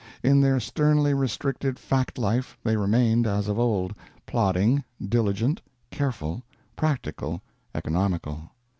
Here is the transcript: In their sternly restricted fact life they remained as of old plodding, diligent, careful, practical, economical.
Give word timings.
In 0.23 0.41
their 0.41 0.59
sternly 0.59 1.13
restricted 1.13 1.77
fact 1.77 2.17
life 2.17 2.57
they 2.63 2.75
remained 2.75 3.27
as 3.27 3.47
of 3.47 3.59
old 3.59 3.93
plodding, 4.25 4.83
diligent, 5.07 5.61
careful, 5.91 6.41
practical, 6.75 7.43
economical. 7.75 8.49